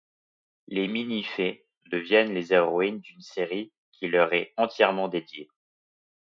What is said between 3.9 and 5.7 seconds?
qui leur est entièrement dédiées.